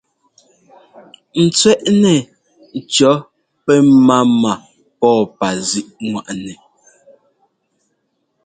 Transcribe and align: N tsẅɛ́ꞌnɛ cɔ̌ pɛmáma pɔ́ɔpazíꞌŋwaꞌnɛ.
N 1.43 1.45
tsẅɛ́ꞌnɛ 1.57 2.13
cɔ̌ 2.93 3.13
pɛmáma 3.65 4.51
pɔ́ɔpazíꞌŋwaꞌnɛ. 4.99 6.53